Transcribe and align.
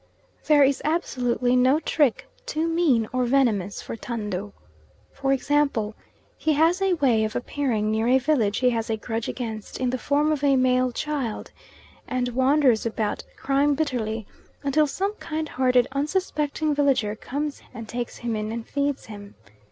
There 0.45 0.63
is 0.63 0.81
absolutely 0.83 1.55
no 1.55 1.79
trick 1.79 2.27
too 2.47 2.67
mean 2.67 3.07
or 3.13 3.25
venomous 3.25 3.83
for 3.83 3.95
Tando. 3.95 4.51
For 5.13 5.31
example, 5.31 5.93
he 6.39 6.53
has 6.53 6.81
a 6.81 6.95
way 6.95 7.23
of 7.23 7.35
appearing 7.35 7.91
near 7.91 8.07
a 8.07 8.17
village 8.17 8.57
he 8.57 8.71
has 8.71 8.89
a 8.89 8.97
grudge 8.97 9.27
against 9.29 9.77
in 9.79 9.91
the 9.91 9.99
form 9.99 10.31
of 10.31 10.43
a 10.43 10.55
male 10.55 10.91
child, 10.91 11.51
and 12.07 12.29
wanders 12.29 12.83
about 12.83 13.23
crying 13.37 13.75
bitterly, 13.75 14.25
until 14.63 14.87
some 14.87 15.13
kind 15.19 15.47
hearted, 15.47 15.87
unsuspecting 15.91 16.73
villager 16.73 17.15
comes 17.15 17.61
and 17.71 17.87
takes 17.87 18.17
him 18.17 18.35
in 18.35 18.51
and 18.51 18.65
feeds 18.65 19.05
him. 19.05 19.35